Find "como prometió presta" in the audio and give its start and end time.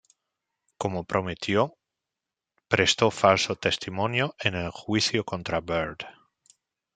0.79-3.11